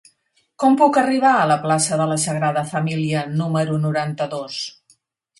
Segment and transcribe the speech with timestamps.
[0.61, 4.57] Com puc arribar a la plaça de la Sagrada Família número noranta-dos?